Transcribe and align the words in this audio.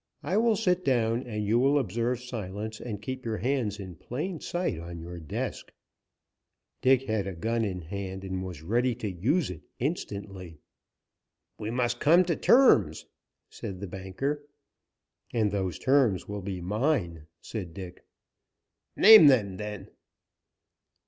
I 0.23 0.35
will 0.37 0.55
sit 0.55 0.83
down, 0.83 1.21
and 1.27 1.45
you 1.45 1.59
will 1.59 1.77
observe 1.77 2.23
silence 2.23 2.79
and 2.79 3.03
keep 3.03 3.23
your 3.23 3.37
hands 3.37 3.79
in 3.79 3.97
plain 3.97 4.39
sight 4.39 4.79
on 4.79 4.99
your 4.99 5.19
desk." 5.19 5.71
Dick 6.81 7.03
had 7.03 7.27
a 7.27 7.35
gun 7.35 7.63
in 7.63 7.81
hand, 7.81 8.23
and 8.23 8.43
was 8.43 8.63
ready 8.63 8.95
to 8.95 9.11
use 9.11 9.51
it 9.51 9.61
instantly. 9.77 10.57
"We 11.59 11.69
must 11.69 11.99
come 11.99 12.25
to 12.25 12.35
terms," 12.35 13.05
said 13.51 13.79
the 13.79 13.85
banker. 13.85 14.47
"And 15.35 15.51
those 15.51 15.77
terms 15.77 16.27
will 16.27 16.41
be 16.41 16.61
mine," 16.61 17.27
said 17.39 17.75
Dick. 17.75 18.03
"Name 18.97 19.27
them, 19.27 19.57
then." 19.57 19.91